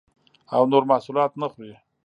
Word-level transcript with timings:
او 0.55 0.61
نور 0.71 0.83
محصولات 0.91 1.31
نه 1.41 1.47
خوري 1.51 1.73